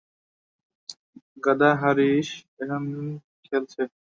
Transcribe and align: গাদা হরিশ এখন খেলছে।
গাদা 1.43 1.71
হরিশ 1.81 2.29
এখন 2.61 2.83
খেলছে। 3.45 3.81